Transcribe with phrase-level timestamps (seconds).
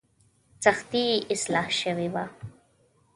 [0.63, 2.25] سختي یې اصلاح شوې وه.